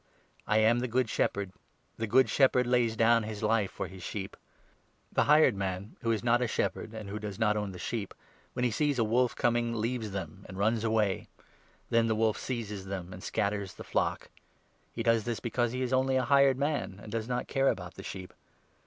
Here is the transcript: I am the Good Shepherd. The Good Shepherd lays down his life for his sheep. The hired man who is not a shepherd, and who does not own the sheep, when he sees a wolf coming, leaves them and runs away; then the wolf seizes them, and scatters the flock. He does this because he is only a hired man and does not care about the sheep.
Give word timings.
I 0.47 0.57
am 0.57 0.79
the 0.79 0.87
Good 0.87 1.11
Shepherd. 1.11 1.51
The 1.97 2.07
Good 2.07 2.27
Shepherd 2.27 2.65
lays 2.65 2.95
down 2.95 3.21
his 3.21 3.43
life 3.43 3.69
for 3.69 3.85
his 3.85 4.01
sheep. 4.01 4.35
The 5.13 5.25
hired 5.25 5.55
man 5.55 5.95
who 6.01 6.09
is 6.11 6.23
not 6.23 6.41
a 6.41 6.47
shepherd, 6.47 6.95
and 6.95 7.07
who 7.07 7.19
does 7.19 7.37
not 7.37 7.55
own 7.55 7.71
the 7.71 7.77
sheep, 7.77 8.15
when 8.53 8.65
he 8.65 8.71
sees 8.71 8.97
a 8.97 9.03
wolf 9.03 9.35
coming, 9.35 9.75
leaves 9.75 10.09
them 10.09 10.43
and 10.49 10.57
runs 10.57 10.83
away; 10.83 11.27
then 11.91 12.07
the 12.07 12.15
wolf 12.15 12.39
seizes 12.39 12.85
them, 12.85 13.13
and 13.13 13.21
scatters 13.21 13.75
the 13.75 13.83
flock. 13.83 14.31
He 14.91 15.03
does 15.03 15.23
this 15.25 15.39
because 15.39 15.71
he 15.71 15.83
is 15.83 15.93
only 15.93 16.15
a 16.15 16.25
hired 16.25 16.57
man 16.57 16.99
and 16.99 17.11
does 17.11 17.27
not 17.27 17.47
care 17.47 17.67
about 17.67 17.93
the 17.93 18.01
sheep. 18.01 18.33